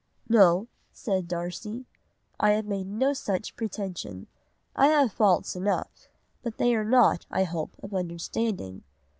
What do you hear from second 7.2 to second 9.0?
I hope, of understanding.